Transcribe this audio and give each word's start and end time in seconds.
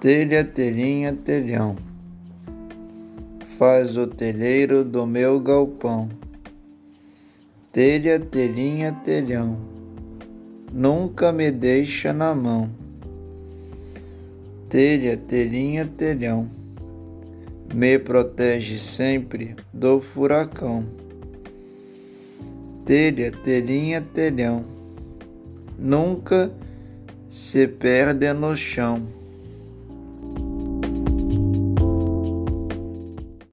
Telha, 0.00 0.44
telhinha, 0.44 1.12
telhão, 1.12 1.74
faz 3.58 3.96
o 3.96 4.06
telheiro 4.06 4.84
do 4.84 5.04
meu 5.04 5.40
galpão. 5.40 6.08
Telha, 7.72 8.20
telhinha, 8.20 8.92
telhão, 9.04 9.58
nunca 10.72 11.32
me 11.32 11.50
deixa 11.50 12.12
na 12.12 12.32
mão. 12.32 12.70
Telha, 14.68 15.16
telhinha, 15.16 15.84
telhão, 15.84 16.48
me 17.74 17.98
protege 17.98 18.78
sempre 18.78 19.56
do 19.74 20.00
furacão. 20.00 20.86
Telha, 22.86 23.32
telhinha, 23.32 24.00
telhão, 24.00 24.64
nunca 25.76 26.52
se 27.28 27.66
perde 27.66 28.32
no 28.32 28.54
chão. 28.54 29.17